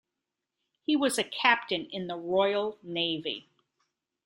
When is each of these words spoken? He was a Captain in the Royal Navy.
He 0.81 0.95
was 0.95 1.19
a 1.19 1.23
Captain 1.23 1.85
in 1.91 2.07
the 2.07 2.15
Royal 2.17 2.79
Navy. 2.81 3.47